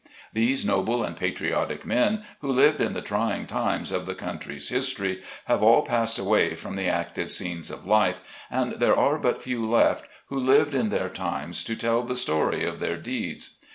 [0.33, 4.69] These noble and patriotic men, who lived in the try ing times of the country's
[4.69, 8.19] history, have all passed away from the active scenes of life,
[8.49, 12.65] and there are but few left, who lived in their times, to tell the story
[12.65, 13.57] of their deeds.